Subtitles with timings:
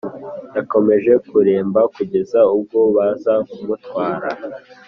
[0.55, 4.29] Yakomeje kuremba kugeza ubwo baza kumutwara